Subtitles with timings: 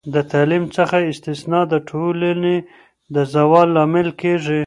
[0.13, 2.57] د تعلیم څخه استثنا د ټولنې
[3.13, 4.59] د زوال لامل کیږي.